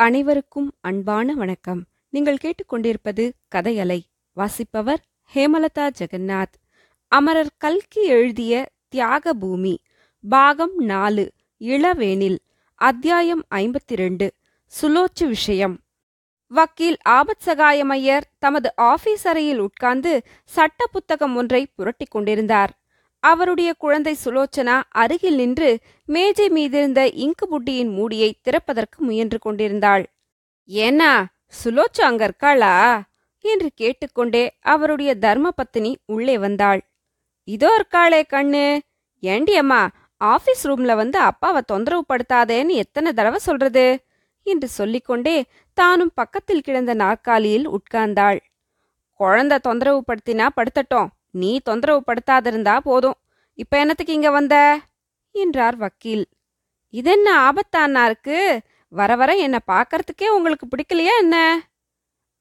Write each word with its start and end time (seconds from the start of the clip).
அனைவருக்கும் 0.00 0.72
அன்பான 0.80 1.34
வணக்கம். 1.34 1.84
நீங்கள் 2.08 2.36
கேட்டுக்கொண்டிருப்பது 2.40 3.30
கதையலை 3.54 4.00
வாசிப்பவர் 4.32 5.02
ஹேமலதா 5.34 5.90
ஜெகநாத். 5.98 6.54
அமரர் 7.08 7.50
கல்கி 7.56 8.04
எழுதிய 8.04 8.68
தியாக 8.88 9.32
பூமி 9.32 9.80
பாகம் 10.28 10.78
நாலு 10.78 11.32
இளவேனில் 11.60 12.38
அத்தியாயம் 12.74 13.44
ஐம்பத்தி 13.54 13.94
ரெண்டு 13.94 14.32
சுலோச்சு 14.82 15.26
விஷயம். 15.26 15.78
வக்கீல் 16.46 16.96
ஆபத் 17.08 17.44
சகாயமையர் 17.44 18.22
தமது 18.38 18.72
ஆபீஸ் 18.76 19.28
அறையில் 19.28 19.58
உட்கார்ந்து 19.58 20.22
சட்ட 20.44 20.86
புத்தகம் 20.86 21.36
ஒன்றை 21.36 21.66
புரட்டிக் 21.74 22.10
கொண்டிருந்தார். 22.10 22.80
அவருடைய 23.20 23.74
குழந்தை 23.74 24.16
சுலோச்சனா 24.24 24.82
அருகில் 24.88 25.34
நின்று 25.34 25.78
மேஜை 26.04 26.48
மீதிருந்த 26.48 27.10
இங்கு 27.14 27.46
புட்டியின் 27.50 27.92
மூடியை 27.92 28.38
திறப்பதற்கு 28.42 28.98
முயன்று 28.98 29.38
கொண்டிருந்தாள். 29.38 30.06
ஏன்னா 30.68 31.24
சுலோச்சு 31.64 32.00
அங்க 32.00 32.30
இருக்காளா? 32.30 33.02
என்று 33.40 33.70
கேட்டுக்கொண்டே 33.74 34.56
அவருடைய 34.60 35.14
தர்ம 35.14 35.50
பத்தினி 35.50 35.98
உள்ளே 36.06 36.38
வந்தாள். 36.38 36.80
இதோ 37.44 37.70
இருக்காளே 37.78 38.22
கண்ணு. 38.30 38.78
ஏண்டியம்மா 39.22 39.88
ஆஃபீஸ் 40.20 40.28
ஆபீஸ் 40.34 40.68
ரூம்ல 40.68 40.96
வந்து 40.96 41.18
அப்பாவை 41.18 41.62
தொந்தரவு 41.66 42.04
படுத்தாதேன்னு 42.08 42.68
எத்தனை 42.68 43.12
தடவை 43.12 43.38
சொல்றது? 43.38 44.04
என்று 44.42 44.68
சொல்லிக்கொண்டே 44.68 45.44
தானும் 45.74 46.10
பக்கத்தில் 46.14 46.60
கிடந்த 46.60 46.94
நாற்காலியில் 46.94 47.70
உட்கார்ந்தாள். 47.70 48.40
குழந்தை 49.12 49.58
தொந்தரவு 49.58 50.02
படுத்தினா 50.06 50.48
படுத்தட்டும். 50.56 51.06
நீ 51.34 51.60
தொந்தரவு 51.60 52.02
படுத்தாதிருந்தா 52.06 52.78
போதும். 52.78 53.18
இப்ப 53.54 53.78
என்னத்துக்கு 53.84 54.12
இங்க 54.12 54.30
வந்த? 54.30 54.80
என்றார் 55.34 55.76
வக்கீல். 55.76 56.24
இதென்ன 56.94 57.50
ஆபத்தானா 57.50 58.04
இருக்கு 58.04 58.38
வர 58.92 59.16
வர 59.16 59.36
என்ன 59.36 59.58
பார்க்கறதுக்கே 59.66 60.28
உங்களுக்கு 60.28 60.66
பிடிக்கலையா 60.66 61.14
என்ன? 61.20 61.36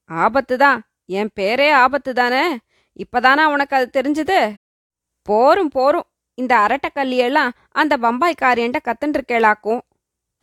ஆபத்து 0.09 0.57
தான் 0.57 0.79
என் 1.05 1.31
பேரே 1.39 1.71
ஆபத்து 1.71 2.13
தானே 2.13 2.43
இப்பதானா 2.99 3.43
உனக்கு 3.45 3.75
அது 3.75 3.87
தெரிஞ்சது? 3.93 4.39
போரும் 5.27 5.69
போரும். 5.69 6.07
இந்த 6.37 6.53
அரட்டக்கல்லியெல்லாம் 6.55 7.51
அந்த 7.71 7.97
பம்பாய் 7.97 8.41
காரியன்ட்ட 8.41 8.79
கத்துன்றிருக்கேளாக்கும். 8.83 9.81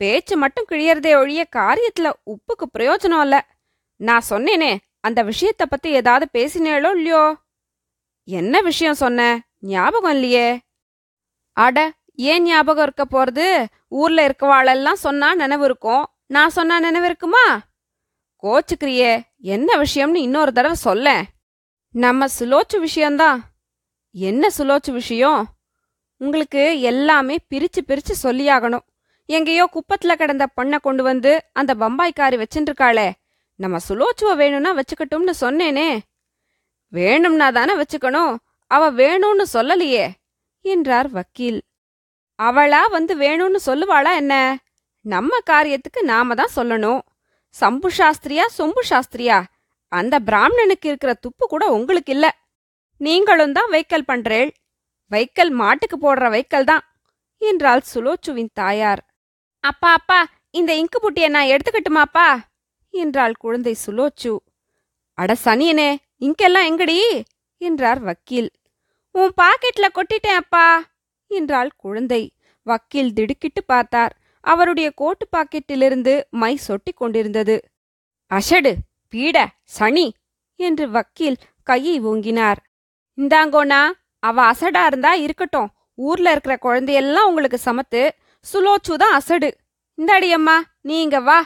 பேச்சு 0.01 0.37
மட்டும் 0.37 0.67
கிழியறதே 0.69 1.13
ஒழிய 1.15 1.41
காரியத்துல 1.55 2.07
உப்புக்கு 2.25 2.65
பிரயோஜனம் 2.77 3.21
இல்ல. 3.21 3.37
நான் 3.99 4.27
சொன்னேனே 4.29 4.71
அந்த 4.99 5.23
விஷயத்த 5.23 5.63
பத்தி 5.69 5.89
ஏதாவது 5.91 6.25
பேசினேளோ 6.33 6.89
இல்லையோ? 6.95 7.23
என்ன 8.29 8.61
விஷயம் 8.61 8.93
சொன்ன? 8.93 9.47
ஞாபகம் 9.59 10.11
இல்லையே. 10.11 10.59
அட 11.51 11.93
ஏன் 12.13 12.43
ஞாபகம் 12.43 12.83
இருக்க 12.83 13.05
போறது? 13.05 13.65
ஊர்ல 13.87 14.27
இருக்கவாளெல்லாம் 14.27 14.93
சொன்னா 14.93 15.35
நினைவு 15.35 15.65
இருக்கும். 15.65 16.07
நான் 16.25 16.49
சொன்னா 16.49 16.79
நினைவு 16.79 17.05
இருக்குமா? 17.05 17.61
கோச்சுக்கிறியே 18.43 19.21
என்ன 19.37 19.83
விஷயம்னு 19.83 20.15
இன்னொரு 20.15 20.51
தடவை 20.51 20.77
சொல்ல. 20.77 21.23
நம்ம 21.91 22.25
சுலோச்சு 22.39 22.79
விஷயம்தான். 22.79 23.43
என்ன 24.11 24.47
சுலோச்சு 24.57 24.91
விஷயம்? 24.91 25.47
உங்களுக்கு 26.17 26.81
எல்லாமே 26.81 27.37
பிரிச்சு 27.49 27.81
பிரிச்சு 27.87 28.13
சொல்லியாகணும். 28.23 28.85
எங்கேயோ 29.25 29.69
குப்பத்துல 29.73 30.13
கிடந்த 30.13 30.47
பொண்ணை 30.61 30.79
கொண்டு 30.79 31.03
வந்து 31.03 31.43
அந்த 31.53 31.73
பம்பாய்க்காரி 31.73 32.43
வச்சுருக்காளே 32.43 33.11
நம்ம 33.55 33.77
சுலோச்சுவ 33.89 34.35
வேணும்னா 34.35 34.75
வச்சுக்கட்டும்னு 34.75 35.31
சொன்னேனே. 35.41 35.99
வேணும்னா 36.93 37.49
தானே 37.49 37.73
வச்சுக்கணும். 37.73 38.35
அவ 38.71 38.91
வேணும்னு 38.91 39.45
சொல்லலையே 39.53 40.05
என்றார் 40.61 41.09
வக்கீல். 41.09 41.59
அவளா 42.39 42.81
வந்து 42.89 43.17
வேணும்னு 43.17 43.59
சொல்லுவாளா 43.65 44.15
என்ன? 44.15 44.33
நம்ம 45.01 45.37
காரியத்துக்கு 45.49 46.01
நாம 46.01 46.35
தான் 46.35 46.55
சொல்லணும். 46.55 47.01
சம்பு 47.55 47.89
சாஸ்திரியா 47.97 48.45
சொம்பு 48.57 48.81
சாஸ்திரியா? 48.89 49.37
அந்த 49.91 50.19
பிராமணனுக்கு 50.19 50.87
இருக்கிற 50.87 51.13
துப்பு 51.13 51.47
கூட 51.47 51.65
உங்களுக்கு 51.67 52.11
இல்ல. 52.13 52.27
நீங்களும் 53.01 53.51
தான் 53.51 53.71
வைக்கல் 53.71 54.09
பண்றேள். 54.11 54.49
வைக்கல் 55.11 55.49
மாட்டுக்கு 55.49 55.97
போடுற 55.97 56.29
வைக்கல் 56.29 56.63
தான் 56.63 56.83
என்றாள் 57.41 57.83
சுலோச்சுவின் 57.93 58.51
தாயார். 58.53 59.01
அப்பா 59.63 59.93
அப்பா 59.93 60.19
இந்த 60.49 60.71
இங்கு 60.75 60.99
புட்டிய 61.03 61.29
நான் 61.29 61.51
எடுத்துக்கட்டுமாப்பா? 61.53 62.27
என்றாள் 62.93 63.35
குழந்தை 63.35 63.75
சுலோச்சு. 63.85 64.37
அட 65.17 65.35
சனியனே 65.45 65.89
இங்கெல்லாம் 66.21 66.67
எங்கடி? 66.69 67.21
என்றார் 67.57 67.99
வக்கீல். 67.99 68.49
உன் 69.11 69.33
பாக்கெட்ல 69.41 69.87
கொட்டிட்டேன் 69.93 70.39
அப்பா 70.41 70.65
என்றாள் 71.31 71.69
குழந்தை. 71.77 72.21
வக்கீல் 72.63 73.13
திடுக்கிட்டு 73.13 73.63
பார்த்தார். 73.63 74.13
அவருடைய 74.43 74.91
கோட்டு 74.91 75.25
பாக்கெட்டிலிருந்து 75.37 76.13
மை 76.29 76.59
சொட்டிக் 76.67 76.95
கொண்டிருந்தது. 76.95 77.55
அஷடு 78.31 78.73
பீட 79.13 79.37
சனி 79.63 80.07
என்று 80.55 80.89
வக்கீல் 80.89 81.37
கையை 81.63 81.95
ஓங்கினார். 82.01 82.59
இந்தாங்கோனா 83.17 83.81
அவ 84.19 84.37
அசடா 84.51 84.85
இருந்தா 84.85 85.13
இருக்கட்டும். 85.13 85.69
ஊர்ல 85.97 86.31
இருக்கிற 86.31 86.55
குழந்தையெல்லாம் 86.57 87.27
உங்களுக்கு 87.27 87.59
சமத்து. 87.65 88.01
சுலோச்சு 88.45 88.95
தான் 88.95 89.13
அசடு. 89.13 89.49
இந்தாடி 89.97 90.29
அம்மா 90.29 90.63
நீங்க 90.81 91.19
வா 91.19 91.39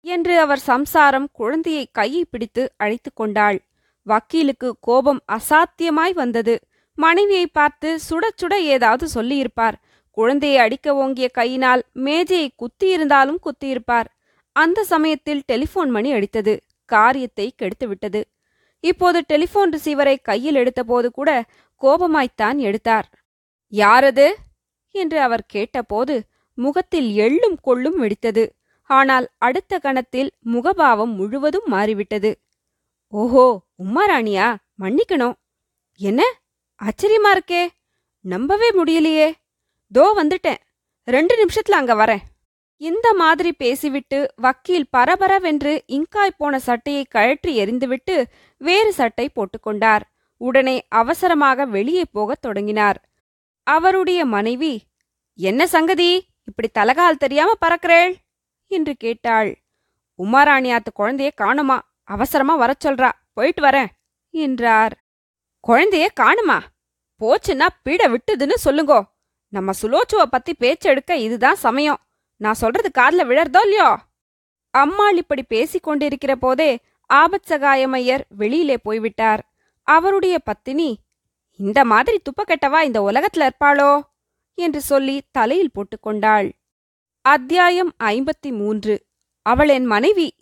என்று 0.00 0.34
அவர் 0.38 0.58
சம்சாரம் 0.58 1.28
குழந்தையை 1.32 1.84
கையை 1.92 2.22
பிடித்து 2.30 2.62
அழைத்து 2.76 3.10
கொண்டாள். 3.14 3.58
வக்கீலுக்கு 4.02 4.74
கோபம் 4.80 5.24
அசாத்தியமாய் 5.32 6.14
வந்தது. 6.14 6.60
மனைவியை 6.94 7.46
பார்த்து 7.46 7.98
சுட 8.10 8.28
சுட 8.42 8.54
ஏதாவது 8.54 9.08
சொல்லியிருப்பார். 9.08 9.82
குழந்தையை 10.10 10.58
அடிக்க 10.58 10.94
ஓங்கிய 10.94 11.28
கையினால் 11.28 11.82
மேஜையை 11.92 12.54
குத்தியிருந்தாலும் 12.54 13.38
குத்தியிருப்பார். 13.42 14.04
அந்த 14.52 14.84
சமயத்தில் 14.84 15.42
டெலிபோன் 15.46 15.90
மணி 15.90 16.12
அடித்தது. 16.12 16.60
காரியத்தை 16.84 17.54
கெடுத்துவிட்டது. 17.62 18.22
இப்போது 18.80 19.22
டெலிபோன் 19.26 19.70
ரிசீவரை 19.70 20.16
கையில் 20.22 20.54
எடுத்தபோது 20.54 21.06
கூட 21.06 21.44
கோபமாய்த்தான் 21.80 22.56
எடுத்தார். 22.56 23.08
யாரது? 23.68 24.34
என்று 24.90 25.20
அவர் 25.20 25.44
கேட்டபோது 25.46 26.22
முகத்தில் 26.54 27.08
எள்ளும் 27.16 27.56
கொள்ளும் 27.62 28.02
வெடித்தது. 28.02 28.48
ஆனால் 28.84 29.28
அடுத்த 29.38 29.78
கணத்தில் 29.78 30.30
முகபாவம் 30.52 31.14
முழுவதும் 31.14 31.64
மாறிவிட்டது. 31.66 32.41
ஓஹோ 33.14 33.60
உம்மாராணியா 33.84 34.56
மன்னிக்கணும். 34.78 35.32
என்ன? 35.96 36.22
ஆச்சரியமா 36.82 37.38
இருக்கே. 37.38 37.68
நம்பவே 38.20 38.70
முடியலையே. 38.70 39.32
தோ 39.98 40.04
வந்துட்டேன். 40.16 40.56
ரெண்டு 41.04 41.46
நிமிஷத்துல 41.46 41.70
அங்க 41.70 41.94
வரேன். 41.94 42.18
இந்த 42.76 43.14
மாதிரி 43.14 43.52
பேசிவிட்டு 43.52 44.32
வக்கீல் 44.36 44.88
பரபரவென்று 44.96 45.80
இங்காய் 45.86 46.36
போன 46.36 46.58
சட்டையை 46.58 47.04
கழற்றி 47.04 47.58
எறிந்துவிட்டு 47.64 48.24
வேறு 48.56 48.92
சட்டை 48.92 49.30
போட்டுக்கொண்டார் 49.34 50.00
உடனே 50.36 50.86
அவசரமாக 50.88 51.64
வெளியே 51.64 52.04
போகத் 52.04 52.42
தொடங்கினார். 52.42 53.10
அவருடைய 53.62 54.24
மனைவி 54.24 54.82
என்ன 55.34 55.66
சங்கதி 55.66 56.26
இப்படி 56.44 56.70
தலகால் 56.78 57.16
தெரியாம 57.16 57.52
பறக்கிறேள்? 57.66 58.14
என்று 58.66 58.94
கேட்டாள். 58.94 59.62
உமாராணியாத்து 60.18 60.98
குழந்தைய 60.98 61.30
காணுமா? 61.34 61.91
அவசரமா 62.04 62.54
வரச் 62.54 62.86
சொல்றா. 62.86 63.10
போயிட்டு 63.32 63.62
வரேன் 63.62 63.86
என்றார். 64.30 65.02
குழந்தைய 65.68 66.06
காணுமா? 66.14 66.62
போச்சுன்னா 67.20 67.66
பீட 67.82 68.16
விட்டுதுன்னு 68.16 68.54
சொல்லுங்கோ. 68.64 69.02
நம்ம 69.48 69.72
சுலோச்சுவ 69.82 70.22
பத்தி 70.30 70.54
பேச்செடுக்க 70.60 71.10
இதுதான் 71.10 71.56
சமயம். 71.56 71.98
நான் 72.36 72.54
சொல்றது 72.54 72.90
காதுல 72.98 73.28
விழறதோ 73.28 73.62
இல்லையோ? 73.62 73.98
அம்மாள் 74.70 75.16
இப்படி 75.16 75.42
பேசிக் 75.42 75.82
கொண்டிருக்கிற 75.82 76.36
போதே 76.36 76.78
ஆபத் 77.14 77.46
சகாயமையர் 77.46 78.20
வெளியிலே 78.28 78.78
போய்விட்டார். 78.78 79.52
அவருடைய 79.82 80.38
பத்தினி 80.38 80.98
இந்த 81.50 81.84
மாதிரி 81.84 82.22
துப்பக்கெட்டவா 82.22 82.80
இந்த 82.80 83.00
உலகத்துல 83.00 83.48
இருப்பாளோ? 83.48 84.00
என்று 84.54 84.80
சொல்லி 84.80 85.22
தலையில் 85.30 85.70
போட்டுக்கொண்டாள் 85.74 86.52
அத்தியாயம் 87.20 87.92
ஐம்பத்தி 88.04 88.50
மூன்று. 88.50 89.06
அவள் 89.42 89.68
என் 89.68 89.84
மனைவி 89.84 90.41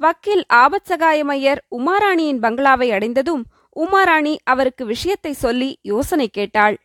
வக்கீல் 0.00 0.44
ஆபத் 0.54 0.88
சகாயமையர் 0.88 1.60
உமாராணியின் 1.70 2.40
பங்களாவை 2.42 2.88
அடைந்ததும் 2.92 3.44
உமாராணி 3.76 4.36
அவருக்கு 4.44 4.84
விஷயத்தை 4.86 5.32
சொல்லி 5.32 5.78
யோசனை 5.82 6.28
கேட்டாள். 6.28 6.76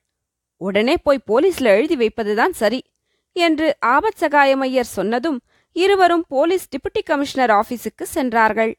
உடனே 0.62 0.96
போய் 1.04 1.26
போலீஸ்ல 1.28 1.74
எழுதி 1.78 1.96
வைப்பதுதான் 1.96 2.50
சரி 2.52 2.80
என்று 3.36 3.68
ஆபத் 3.86 4.20
சகாயமையர் 4.20 4.94
சொன்னதும் 4.98 5.40
இருவரும் 5.76 6.26
போலீஸ் 6.28 6.70
டிப்டி 6.74 7.02
கமிஷனர் 7.06 7.50
ஆபீஸுக்கு 7.50 8.06
சென்றார்கள். 8.16 8.74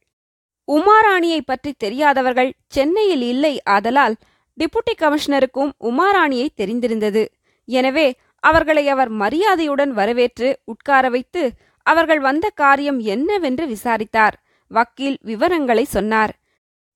உமாராணியை 0.69 1.41
பற்றி 1.45 1.73
தெரியாதவர்கள் 1.79 2.51
சென்னையில் 2.67 3.23
இல்லை 3.23 3.55
ஆதலால் 3.65 4.17
டிப்டி 4.59 4.95
கமிஷனருக்கும் 4.99 5.71
உமாராணியை 5.81 6.49
தெரிந்திருந்தது. 6.57 7.25
எனவே 7.69 8.15
அவர்களை 8.43 8.89
அவர் 8.89 9.11
மரியாதையுடன் 9.23 9.93
வரவேற்று 9.93 10.49
உட்கார 10.65 11.09
வைத்து 11.09 11.43
அவர்கள் 11.87 12.21
வந்த 12.21 12.47
காரியம் 12.55 12.99
என்னவென்று 13.15 13.65
விசாரித்தார். 13.67 14.37
வக்கீல் 14.71 15.19
விவரங்களை 15.23 15.85
சொன்னார். 15.85 16.33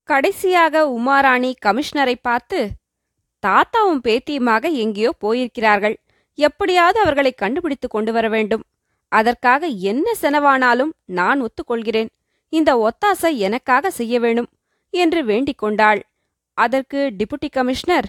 கடைசியாக 0.09 0.83
உமாராணி 0.89 1.51
கமிஷனரை 1.65 2.15
பார்த்து 2.21 2.59
தாத்தாவும் 3.43 4.01
பேத்தியுமாக 4.03 4.71
எங்கேயோ 4.83 5.11
போயிருக்கிறார்கள். 5.23 5.95
எப்படியாவது 6.37 6.99
அவர்களை 6.99 7.31
கண்டுபிடித்து 7.31 7.87
கொண்டு 7.87 8.11
வர 8.11 8.25
வேண்டும். 8.29 8.63
அதற்காக 9.11 9.65
என்ன 9.67 10.07
செலவானாலும் 10.21 10.91
நான் 11.05 11.39
ஒத்துக்கொள்கிறேன். 11.41 12.09
இந்த 12.53 12.71
ஒத்தாசை 12.87 13.31
எனக்காக 13.37 13.91
செய்ய 13.91 14.19
வேணும் 14.19 14.49
என்று 14.93 15.21
வேண்டிக் 15.25 15.57
கொண்டாள். 15.57 16.01
அதற்கு 16.57 16.99
டிபுட்டி 17.17 17.49
கமிஷனர் 17.51 18.07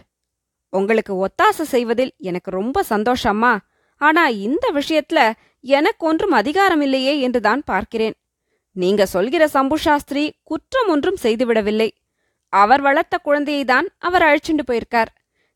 உங்களுக்கு 0.73 1.27
ஒத்தாசை 1.27 1.65
செய்வதில் 1.65 2.13
எனக்கு 2.19 2.51
ரொம்ப 2.51 2.85
சந்தோஷம்மா 2.89 3.53
ஆனா 4.01 4.25
இந்த 4.47 4.67
விஷயத்துல 4.75 5.21
எனக்கு 5.65 6.03
ஒன்றும் 6.07 6.35
அதிகாரம் 6.41 6.83
இல்லையே 6.87 7.15
என்றுதான் 7.21 7.63
பார்க்கிறேன். 7.65 8.17
நீங்க 8.77 9.03
சொல்கிற 9.07 9.43
சம்பு 9.49 9.77
சாஸ்திரி 9.79 10.25
குற்றம் 10.43 10.91
ஒன்றும் 10.95 11.23
செய்துவிடவில்லை. 11.23 11.89
அவர் 12.53 12.81
வளர்த்த 12.81 13.17
குழந்தையை 13.19 13.65
தான் 13.65 13.87
அவர் 13.99 14.25
அழைச்சிண்டு 14.27 14.65
போயிருக்கார். 14.67 15.11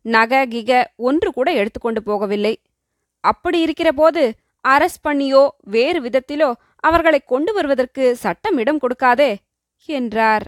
நகை 0.05 0.41
கிக 0.47 0.71
ஒன்று 1.09 1.31
கூட 1.33 1.49
எடுத்துக்கொண்டு 1.53 2.01
போகவில்லை. 2.07 2.55
அப்படி 3.25 3.59
இருக்கிற 3.61 3.91
போது 3.93 4.23
அரஸ்ட் 4.65 5.05
பண்ணியோ 5.09 5.43
வேறு 5.75 5.99
விதத்திலோ 6.01 6.49
அவர்களை 6.85 7.21
கொண்டு 7.33 7.51
வருவதற்கு 7.53 8.05
சட்டம் 8.17 8.59
இடம் 8.59 8.81
கொடுக்காதே 8.81 9.31
என்றார். 9.89 10.45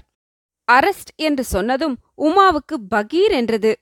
அரஸ்ட் 0.69 1.13
என்று 1.17 1.45
சொன்னதும் 1.45 1.97
உமாவுக்கு 2.19 2.77
பகீர் 2.95 3.35
என்றது. 3.41 3.73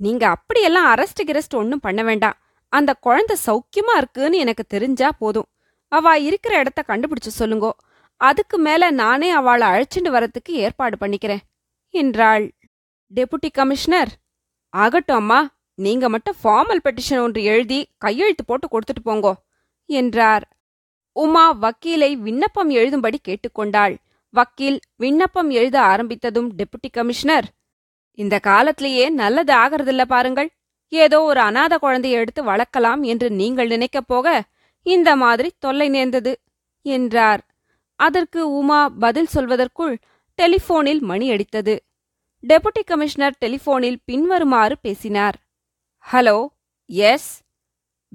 நீங்க 0.00 0.24
அப்படியெல்லாம் 0.28 0.88
அரஸ்ட் 0.94 1.22
கிரஸ்ட் 1.30 1.54
ஒன்னும் 1.54 1.84
பண்ண 1.86 2.00
வேண்டாம். 2.02 2.38
அந்த 2.72 2.90
குழந்தை 2.94 3.36
சௌக்கியமா 3.46 3.94
இருக்குன்னு 3.96 4.36
எனக்கு 4.38 4.64
தெரிஞ்சா 4.64 5.08
போதும். 5.18 5.48
அவ 5.92 6.18
இருக்கிற 6.18 6.52
இடத்த 6.58 6.80
கண்டுபிடிச்சு 6.86 7.30
சொல்லுங்கோ. 7.38 7.70
அதுக்கு 8.20 8.56
மேல 8.58 8.90
நானே 8.90 9.30
அவளை 9.30 9.66
அழைச்சிட்டு 9.68 10.10
வரத்துக்கு 10.16 10.52
ஏற்பாடு 10.64 10.96
பண்ணிக்கிறேன் 11.00 11.42
என்றாள். 11.94 12.44
டெபுட்டி 13.12 13.50
கமிஷனர் 13.52 14.10
ஆகட்டும் 14.72 15.16
அம்மா 15.16 15.40
நீங்க 15.78 16.08
மட்டும் 16.08 16.36
ஃபார்மல் 16.42 16.82
பெட்டிஷன் 16.84 17.22
ஒன்று 17.22 17.40
எழுதி 17.44 17.78
கையெழுத்து 17.98 18.44
போட்டு 18.44 18.66
கொடுத்துட்டு 18.66 19.02
போங்கோ 19.04 19.32
என்றார். 19.90 20.44
உமா 21.16 21.44
வக்கீலை 21.54 22.10
விண்ணப்பம் 22.16 22.70
எழுதும்படி 22.70 23.18
கேட்டுக்கொண்டாள். 23.28 23.94
வக்கீல் 24.34 24.78
விண்ணப்பம் 24.96 25.50
எழுத 25.50 25.76
ஆரம்பித்ததும் 25.82 26.48
டெபுட்டி 26.58 26.90
கமிஷனர் 26.92 27.48
இந்த 28.18 28.36
காலத்திலேயே 28.38 29.06
நல்லது 29.10 29.52
ஆகறதில்ல 29.54 30.02
பாருங்கள் 30.04 30.50
ஏதோ 30.92 31.22
ஒரு 31.22 31.40
அனாத 31.40 31.78
குழந்தையை 31.78 32.20
எடுத்து 32.20 32.44
வளர்க்கலாம் 32.44 33.02
என்று 33.02 33.30
நீங்கள் 33.30 33.66
நினைக்கப் 33.66 34.08
போக 34.08 34.42
இந்த 34.82 35.16
மாதிரி 35.16 35.50
தொல்லை 35.58 35.88
நேர்ந்தது 35.88 36.40
என்றார். 36.82 37.42
அதற்கு 37.96 38.40
உமா 38.52 38.88
பதில் 38.88 39.28
சொல்வதற்குள் 39.34 39.94
டெலிஃபோனில் 40.42 41.00
மணி 41.00 41.30
அடித்தது. 41.30 41.78
டெபுட்டி 42.48 42.82
கமிஷனர் 42.84 43.36
டெலிஃபோனில் 43.40 43.96
பின்வருமாறு 44.04 44.78
பேசினார். 44.78 45.36
Hello 46.12 46.46
yes? 46.86 47.42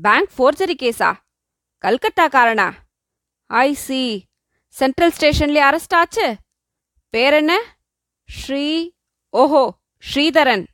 பேங்க் 0.01 0.31
ஃபோர்ஜரி 0.37 0.75
கேஸா? 0.83 1.11
கல்கத்தாக்காரனா? 1.81 2.69
I 3.47 3.73
see. 3.73 4.25
சென்ட்ரல் 4.67 5.13
ஸ்டேஷன்ல 5.19 5.59
அரெஸ்ட் 5.69 5.95
ஆச்சு? 5.95 6.35
பேர் 7.09 7.33
என்ன? 7.33 7.53
ஸ்ரீ 8.29 8.91
ஓஹோ 9.29 9.63
ஸ்ரீதரன். 10.03 10.65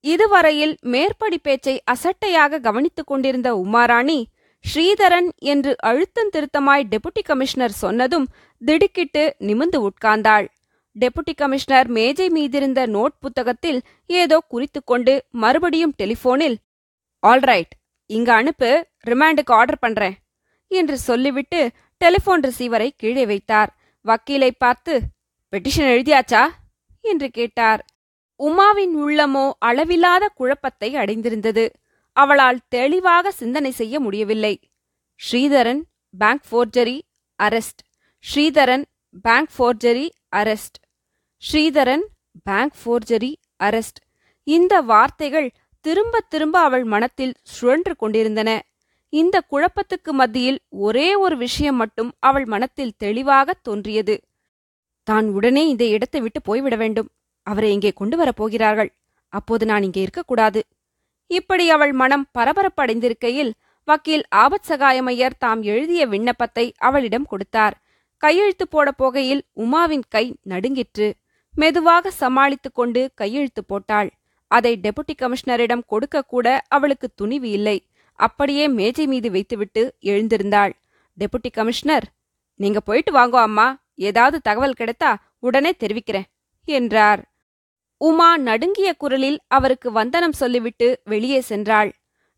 இதுவரையில் 0.00 0.74
மேற்படி 0.80 1.38
பேச்சை 1.38 1.82
அசட்டையாக 1.92 2.60
கவனித்துக் 2.60 3.06
கொண்டிருந்த 3.06 3.54
உமாராணி 3.54 4.18
ஸ்ரீதரன் 4.64 5.28
என்று 5.38 5.74
அழுத்தம் 5.78 6.30
திருத்தமாய் 6.32 6.88
டெபுட்டி 6.90 7.22
கமிஷனர் 7.24 7.70
சொன்னதும் 7.70 8.26
திடுக்கிட்டு 8.62 9.36
நிமிந்து 9.38 9.78
உட்கார்ந்தாள். 9.88 10.46
டெபுட்டி 10.96 11.34
கமிஷனர் 11.36 11.88
மேஜை 11.88 12.28
மீதிருந்த 12.28 12.80
நோட் 12.86 13.14
புத்தகத்தில் 13.20 13.80
ஏதோ 14.06 14.38
குறித்துக்கொண்டு 14.50 15.20
மறுபடியும் 15.30 15.94
டெலிஃபோனில் 16.02 16.56
ஆல்ரைட் 17.26 17.74
இங்க 18.10 18.34
அனுப்பு 18.34 18.88
ரிமாண்டுக்கு 19.06 19.52
ஆர்டர் 19.52 19.78
பண்றேன் 19.78 20.16
என்று 20.70 20.98
சொல்லிவிட்டு 20.98 21.70
டெலிஃபோன் 22.00 22.42
ரிசீவரை 22.46 22.88
கீழே 22.96 23.26
வைத்தார். 23.26 23.70
வக்கீலை 24.04 24.50
பார்த்து 24.58 25.00
பெட்டிஷன் 25.52 25.90
எழுதியாச்சா? 25.94 26.42
என்று 27.00 27.30
கேட்டார். 27.30 27.84
உமாவின் 28.40 28.94
உள்ளமோ 29.04 29.50
அளவில்லாத 29.58 30.24
குழப்பத்தை 30.34 30.96
அடைந்திருந்தது. 30.96 31.64
அவளால் 32.12 32.60
தெளிவாக 32.68 33.30
சிந்தனை 33.30 33.70
செய்ய 33.70 34.00
முடியவில்லை. 34.00 34.54
Sridharan 35.20 35.82
bank 36.14 36.44
forgery 36.50 36.98
arrest 37.38 37.82
Sridharan 38.24 38.84
bank 39.22 39.50
forgery 39.56 40.06
arrest 40.36 40.78
Sridharan 41.42 42.04
bank 42.42 42.76
forgery 42.80 43.32
arrest 43.62 44.00
இந்த 44.46 44.74
வார்த்தைகள் 44.80 45.48
திரும்ப 45.84 46.20
திரும்ப 46.20 46.56
அவள் 46.60 46.84
மனத்தில் 46.84 47.34
சுழன்று 47.42 47.96
கொண்டிருந்தன. 47.96 48.50
இந்த 49.12 49.36
குழப்பத்துக்கு 49.50 50.12
மத்தியில் 50.12 50.58
ஒரே 50.68 51.14
ஒரு 51.14 51.36
விஷயம் 51.36 51.76
மட்டும் 51.76 52.10
அவள் 52.18 52.44
மனத்தில் 52.44 52.96
தெளிவாக 52.96 53.54
தோன்றியது. 53.62 54.16
தான் 55.02 55.28
உடனே 55.28 55.62
இந்த 55.68 55.84
இடத்தை 55.84 56.20
விட்டு 56.20 56.42
போய்விட 56.42 56.76
வேண்டும். 56.76 57.08
அவரை 57.50 57.70
இங்கே 57.72 57.92
கொண்டு 58.00 58.16
வரப் 58.16 58.38
போகிறார்கள் 58.40 58.90
அப்போது 59.32 59.64
நான் 59.66 59.86
இங்கே 59.86 60.00
இருக்கக்கூடாது. 60.00 60.60
இப்படி 61.30 61.64
அவள் 61.70 61.92
மனம் 61.92 62.26
பரபரப்படைந்திருக்கையில் 62.38 63.52
வக்கீல் 63.88 64.24
ஆபத் 64.36 64.68
சகாயமையர் 64.68 65.38
தாம் 65.38 65.62
எழுதிய 65.62 66.02
விண்ணப்பத்தை 66.06 66.64
அவளிடம் 66.78 67.26
கொடுத்தார். 67.26 67.74
கையெழுத்து 68.22 68.64
போடப் 68.68 68.98
போகையில் 69.02 69.42
உமாவின் 69.56 70.04
கை 70.08 70.24
நடுங்கிற்று. 70.52 71.08
மெதுவாக 71.54 72.10
சமாளித்துக் 72.22 72.74
கொண்டு 72.74 73.00
கையெழுத்து 73.14 73.62
போட்டாள். 73.64 74.10
அதை 74.50 74.72
டெபுட்டி 74.82 75.14
கமிஷனரிடம் 75.18 75.86
கொடுக்க 75.86 76.22
கூட 76.32 76.46
அவளுக்கு 76.68 77.08
துணிவு 77.14 77.48
இல்லை. 77.50 77.78
அப்படியே 78.18 78.64
மேஜை 78.78 79.06
மீது 79.06 79.28
வைத்துவிட்டு 79.30 79.82
எழுந்திருந்தாள். 80.10 80.72
டெபுட்டி 81.18 81.50
கமிஷனர் 81.52 82.06
நீங்க 82.60 82.80
போயிட்டு 82.80 83.12
வாங்கோ 83.12 83.40
அம்மா. 83.48 83.66
ஏதாவது 84.08 84.36
தகவல் 84.40 84.78
கிடைத்தா 84.80 85.10
உடனே 85.38 85.70
தெரிவிக்கிறேன் 85.72 86.28
என்றார். 86.68 87.20
உமா 88.00 88.36
நடுங்கிய 88.36 88.94
குரலில் 88.96 89.38
அவருக்கு 89.48 89.92
வந்தனம் 89.92 90.32
சொல்லிவிட்டு 90.32 91.00
வெளியே 91.04 91.42
சென்றாள். 91.48 91.90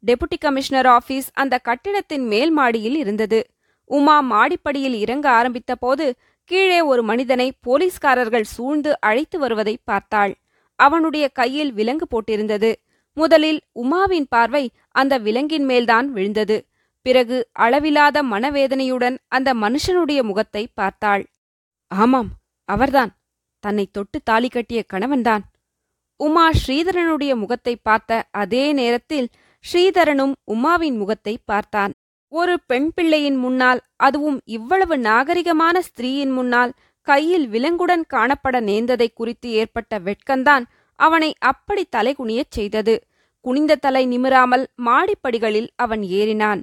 டெபுட்டி 0.06 0.36
கமிஷனர் 0.40 0.86
ஆபீஸ் 0.86 1.30
அந்த 1.32 1.58
கட்டிடத்தின் 1.58 2.26
மேல் 2.26 2.50
மாடியில் 2.50 2.96
இருந்தது. 2.96 3.40
உமா 3.84 4.20
மாடிப்படியில் 4.20 4.94
இறங்க 4.94 5.30
ஆரம்பித்த 5.30 5.74
போது 5.74 6.18
கீழே 6.44 6.80
ஒரு 6.80 7.02
மனிதனை 7.02 7.52
போலீஸ்காரர்கள் 7.60 8.42
சூழ்ந்து 8.42 9.00
அழைத்து 9.00 9.38
வருவதை 9.38 9.78
பார்த்தாள். 9.84 10.32
அவனுடைய 10.76 11.28
கையில் 11.28 11.72
விலங்கு 11.72 12.06
போட்டிருந்தது. 12.06 12.72
முதலில் 13.12 13.60
உமாவின் 13.74 14.28
பார்வை 14.28 14.70
அந்த 14.90 15.18
விலங்கின் 15.18 15.64
மேல்தான் 15.64 16.08
விழுந்தது. 16.12 16.56
பிறகு 17.02 17.48
அளவிலாத 17.58 18.22
மனவேதனையுடன் 18.22 19.16
அந்த 19.28 19.54
மனுஷனுடைய 19.54 20.22
முகத்தை 20.22 20.68
பார்த்தாள். 20.74 21.24
ஆமாம் 21.86 22.30
அவர்தான். 22.64 23.12
தன்னை 23.61 23.88
தொட்டு 23.92 24.20
தாலி 24.25 24.49
கட்டிய 24.49 24.85
கணவன்தான். 24.92 25.42
உமா 26.20 26.46
ஸ்ரீதரனுடைய 26.60 27.32
முகத்தை 27.42 27.74
பார்த்த 27.88 28.20
அதே 28.42 28.64
நேரத்தில் 28.72 29.28
ஸ்ரீதரனும் 29.64 30.34
உமாவின் 30.54 30.96
முகத்தை 30.96 31.34
பார்த்தான். 31.44 31.92
ஒரு 32.32 32.54
பெண் 32.66 32.90
பிள்ளையின் 32.94 33.38
முன்னால் 33.44 33.80
அதுவும் 34.06 34.38
இவ்வளவு 34.56 34.96
நாகரிகமான 35.06 35.76
ஸ்திரீயின் 35.88 36.34
முன்னால் 36.38 36.72
கையில் 37.06 37.46
விலங்குடன் 37.48 38.04
காணப்பட 38.14 38.56
நேர்ந்ததை 38.68 39.08
குறித்து 39.14 39.48
ஏற்பட்ட 39.60 39.98
வெட்கந்தான் 39.98 40.64
அவனை 40.98 41.30
அப்படி 41.50 41.82
தலைகுனியச் 41.96 42.54
செய்தது. 42.56 42.94
குனிந்த 43.44 43.78
தலை 43.84 44.02
நிமிராமல் 44.06 44.64
மாடிப்படிகளில் 44.86 45.70
அவன் 45.76 46.02
ஏறினான். 46.18 46.60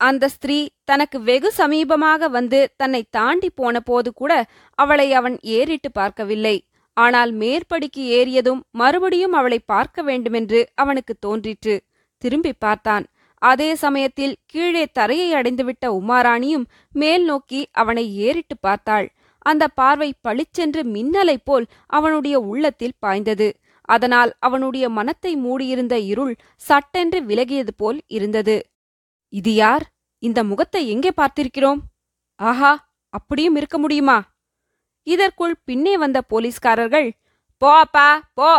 அந்த 0.00 0.24
ஸ்திரீ 0.28 0.58
தனக்கு 0.84 1.18
வெகு 1.28 1.50
சமீபமாக 1.56 2.30
வந்து 2.36 2.58
தன்னை 2.76 3.02
தாண்டி 3.10 3.48
போன 3.50 3.80
போது 3.80 4.10
கூட 4.12 4.32
அவளை 4.78 5.08
அவன் 5.20 5.36
ஏறிட்டு 5.58 5.90
பார்க்கவில்லை. 5.92 6.56
ஆனால் 6.98 7.32
மேற்படிக்கு 7.40 8.02
ஏறியதும் 8.18 8.60
மறுபடியும் 8.70 9.32
அவளை 9.32 9.58
பார்க்க 9.72 10.02
வேண்டுமென்று 10.02 10.60
அவனுக்கு 10.74 11.14
தோன்றிற்று. 11.26 11.74
திரும்பி 12.22 12.52
பார்த்தான். 12.58 13.04
அதே 13.42 13.70
சமயத்தில் 13.74 14.34
கீழே 14.46 14.84
தரையை 14.92 15.28
அடைந்துவிட்ட 15.34 15.86
உமாராணியும் 16.00 16.66
மேல் 16.92 17.24
நோக்கி 17.24 17.60
அவனை 17.72 18.04
ஏறிட்டு 18.18 18.56
பார்த்தாள். 18.60 19.06
அந்த 19.46 19.64
பார்வை 19.68 20.10
பளிச்சென்று 20.22 20.82
மின்னலைப் 20.94 21.44
போல் 21.44 21.66
அவனுடைய 21.86 22.36
உள்ளத்தில் 22.40 22.98
பாய்ந்தது. 22.98 23.48
அதனால் 23.88 24.30
அவனுடைய 24.38 24.86
மனத்தை 24.88 25.32
மூடியிருந்த 25.36 25.94
இருள் 26.12 26.34
சட்டென்று 26.68 27.20
விலகியது 27.20 27.72
போல் 27.76 28.00
இருந்தது. 28.08 28.56
இது 29.32 29.52
யார்? 29.54 29.84
இந்த 30.22 30.40
முகத்தை 30.44 30.82
எங்கே 30.88 31.12
பார்த்திருக்கிறோம்? 31.16 31.80
ஆஹா 32.40 32.72
அப்படியும் 33.14 33.56
இருக்க 33.56 33.76
முடியுமா? 33.78 34.18
இதற்குள் 35.08 35.54
பின்னே 35.64 35.96
வந்த 35.96 36.18
போலீஸ்காரர்கள் 36.22 37.08
போ 37.62 37.70
அப்பா 37.78 38.08
போ! 38.34 38.50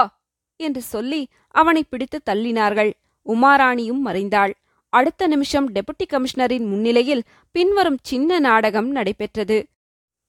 என்று 0.60 0.82
சொல்லி 0.82 1.20
அவனை 1.56 1.84
பிடித்து 1.84 2.18
தள்ளினார்கள். 2.25 2.91
உமாராணியும் 3.25 4.01
மறைந்தாள். 4.08 4.53
அடுத்த 4.94 5.27
நிமிஷம் 5.27 5.68
டெபுட்டி 5.74 6.06
கமிஷனரின் 6.10 6.65
முன்னிலையில் 6.68 7.24
பின்வரும் 7.56 8.00
சின்ன 8.01 8.39
நாடகம் 8.39 8.89
நடைபெற்றது. 8.91 9.58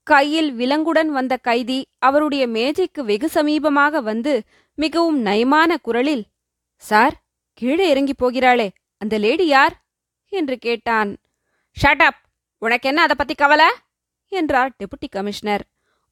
கையில் 0.07 0.49
விலங்குடன் 0.53 1.11
வந்த 1.11 1.33
கைதி 1.37 1.79
அவருடைய 1.99 2.43
மேஜைக்கு 2.47 3.01
வெகு 3.03 3.29
சமீபமாக 3.33 4.01
வந்து 4.01 4.33
மிகவும் 4.77 5.19
நயமான 5.25 5.71
குரலில் 5.81 6.23
சார் 6.83 7.15
கீழே 7.53 7.89
இறங்கி 7.89 8.13
போகிறாளே 8.13 8.67
அந்த 9.01 9.15
லேடி 9.17 9.47
யார்? 9.47 9.75
என்று 10.31 10.57
கேட்டான். 10.57 11.09
ஷட் 11.77 12.03
அப் 12.03 12.21
உனக்கு 12.61 12.89
என்ன 12.89 13.01
அதை 13.01 13.15
பத்தி 13.17 13.33
கவலை? 13.33 13.69
என்றார் 14.31 14.71
டெபுட்டி 14.79 15.07
கமிஷனர். 15.09 15.63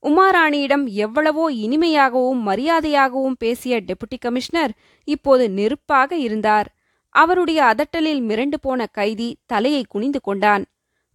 உமாராணியிடம் 0.08 0.86
எவ்வளவோ 0.86 1.52
இனிமையாகவும் 1.52 2.48
மரியாதையாகவும் 2.48 3.36
பேசிய 3.38 3.82
டெபுட்டி 3.82 4.18
கமிஷனர் 4.20 4.72
இப்போது 5.04 5.50
நெருப்பாக 5.50 6.16
இருந்தார். 6.16 6.76
அவருடைய 7.10 7.76
அதட்டலில் 7.76 8.22
மிரண்டு 8.22 8.54
போன 8.62 8.86
கைதி 8.86 9.38
தலையை 9.46 9.86
குனிந்து 9.90 10.22
கொண்டான். 10.22 10.66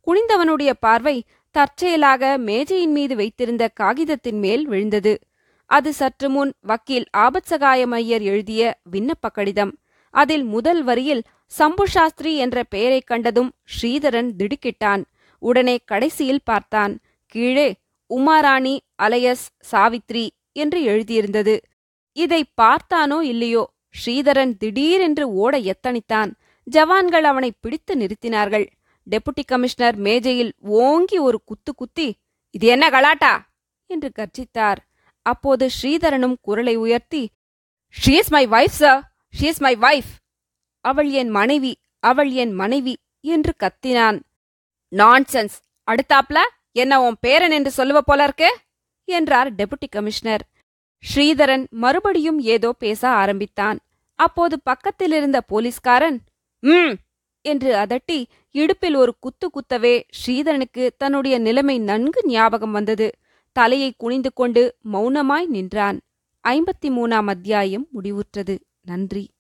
குனிந்தவனுடைய 0.06 0.72
பார்வை 0.80 1.24
தற்செயலாக 1.50 2.38
மேஜையின் 2.38 2.92
மீது 2.92 3.16
வைத்திருந்த 3.16 3.68
காகிதத்தின் 3.68 4.38
மேல் 4.38 4.68
விழுந்தது. 4.68 5.18
அது 5.66 5.92
சற்று 5.92 6.30
முன் 6.30 6.52
வக்கீல் 6.60 7.06
ஆபத்சகாயமையர் 7.16 8.22
எழுதிய 8.22 8.78
விண்ணப்ப 8.92 9.30
கடிதம் 9.32 9.78
அதில் 10.10 10.44
முதல் 10.44 10.82
வரியில் 10.82 11.22
சம்பு 11.46 11.88
சாஸ்திரி 11.88 12.36
என்ற 12.36 12.62
பெயரைக் 12.62 13.06
கண்டதும் 13.06 13.52
ஸ்ரீதரன் 13.64 14.30
திடுக்கிட்டான். 14.38 15.04
உடனே 15.38 15.78
கடைசியில் 15.84 16.44
பார்த்தான். 16.44 16.98
கீழே 17.26 17.74
உமாராணி 18.08 18.78
அலையஸ் 19.02 19.46
சாவித்ரி 19.70 20.28
என்று 20.52 20.80
எழுதியிருந்தது. 20.80 21.58
இதை 22.12 22.44
பார்த்தானோ 22.60 23.20
இல்லையோ? 23.22 23.72
ஸ்ரீதரன் 23.94 24.56
திடீரென்று 24.56 25.32
ஓட 25.32 25.58
எத்தனித்தான் 25.58 26.32
ஜவான்கள் 26.70 27.22
அவனை 27.22 27.52
பிடித்து 27.60 27.94
நிறுத்தினார்கள். 27.94 28.66
டெபுட்டி 29.10 29.44
கமிஷனர் 29.46 29.96
மேஜையில் 29.96 30.52
ஓங்கி 30.58 31.18
ஒரு 31.18 31.42
குத்து 31.44 31.74
குத்தி 31.74 32.14
இது 32.50 32.66
என்ன 32.66 32.90
கலாட்டா? 32.90 33.32
என்று 33.86 34.12
கர்ஜித்தார். 34.18 34.76
அப்போது 35.22 35.70
ஸ்ரீதரனும் 35.82 36.34
குரலை 36.40 36.76
உயர்த்தி 36.76 37.30
she 38.04 38.10
is 38.10 38.30
my 38.30 38.46
wife 38.46 38.78
sir 38.80 39.02
she 39.40 39.44
is 39.44 39.60
my 39.60 39.76
wife 39.76 40.12
அவள் 40.80 41.10
என் 41.10 41.28
மனைவி 41.28 41.76
அவள் 42.00 42.30
என் 42.30 42.52
மனைவி 42.52 42.98
என்று 43.20 43.52
கத்தினான். 43.62 44.20
நான்சென்ஸ் 44.96 45.56
அடுத்தாப்ல? 45.90 46.38
என்ன 46.76 47.02
உன் 47.02 47.16
பேரன் 47.20 47.50
என்று 47.50 47.72
சொல்லுவ 47.76 47.98
போல 47.98 48.22
இருக்கு? 48.22 48.58
என்றார் 49.04 49.54
டெபுட்டி 49.54 49.88
கமிஷனர். 49.90 50.44
ஸ்ரீதரன் 51.14 51.66
மறுபடியும் 51.70 52.38
ஏதோ 52.38 52.72
பேச 52.72 53.08
ஆரம்பித்தான். 53.08 53.78
அப்போது 54.14 54.60
பக்கத்தில் 54.62 55.12
இருந்த 55.12 55.40
போலீஸ்காரன் 55.40 56.18
ம் 56.60 56.94
என்று 57.40 57.74
அதட்டி 57.74 58.24
இடுப்பில் 58.50 58.94
ஒரு 58.94 59.14
குத்து 59.20 59.50
குத்தவே 59.50 60.02
ஸ்ரீதரனுக்கு 60.20 60.90
தன்னுடைய 60.96 61.38
நிலைமை 61.38 61.78
நன்கு 61.78 62.20
ஞாபகம் 62.24 62.72
வந்தது. 62.72 63.10
தலையை 63.52 63.94
குனிந்து 63.96 64.32
கொண்டு 64.32 64.76
மௌனமாய் 64.92 65.46
நின்றான். 65.46 66.00
ஐம்பத்தி 66.44 66.88
மூணாம் 66.88 67.28
அத்தியாயம் 67.28 67.86
முடிவுற்றது. 67.94 68.58
நன்றி. 68.80 69.33